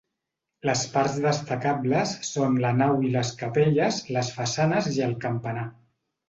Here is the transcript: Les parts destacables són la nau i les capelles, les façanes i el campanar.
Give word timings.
Les 0.67 0.79
parts 0.93 1.17
destacables 1.25 2.13
són 2.29 2.57
la 2.63 2.71
nau 2.79 3.05
i 3.09 3.13
les 3.17 3.31
capelles, 3.43 4.01
les 4.17 4.33
façanes 4.39 4.91
i 4.97 5.05
el 5.11 5.15
campanar. 5.29 5.69